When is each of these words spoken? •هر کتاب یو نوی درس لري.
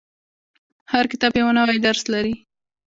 •هر 0.91 1.05
کتاب 1.11 1.31
یو 1.41 1.49
نوی 1.59 1.77
درس 1.85 2.03
لري. 2.13 2.33